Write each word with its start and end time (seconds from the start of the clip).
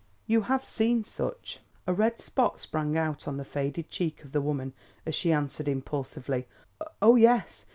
You 0.25 0.41
have 0.41 0.65
seen 0.65 1.03
such?" 1.03 1.59
A 1.85 1.93
red 1.93 2.19
spot 2.19 2.57
sprang 2.57 2.97
out 2.97 3.27
on 3.27 3.37
the 3.37 3.45
faded 3.45 3.87
cheek 3.89 4.23
of 4.23 4.31
the 4.31 4.41
woman 4.41 4.73
as 5.05 5.13
she 5.13 5.31
answered 5.31 5.67
impulsively: 5.67 6.47
"Oh, 7.03 7.17
yes. 7.17 7.67